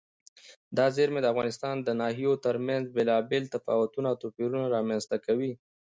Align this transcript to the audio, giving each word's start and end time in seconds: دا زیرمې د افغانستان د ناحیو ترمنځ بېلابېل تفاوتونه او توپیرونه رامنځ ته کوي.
دا 0.77 0.85
زیرمې 0.95 1.19
د 1.21 1.27
افغانستان 1.33 1.75
د 1.81 1.89
ناحیو 2.01 2.33
ترمنځ 2.45 2.83
بېلابېل 2.95 3.43
تفاوتونه 3.55 4.07
او 4.09 4.19
توپیرونه 4.23 4.65
رامنځ 4.75 5.03
ته 5.11 5.17
کوي. 5.25 5.51